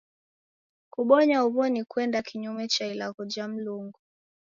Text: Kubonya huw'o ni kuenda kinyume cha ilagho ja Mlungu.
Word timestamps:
Kubonya 0.93 1.37
huw'o 1.43 1.65
ni 1.71 1.81
kuenda 1.83 2.19
kinyume 2.27 2.65
cha 2.73 2.85
ilagho 2.93 3.23
ja 3.33 3.45
Mlungu. 3.51 3.99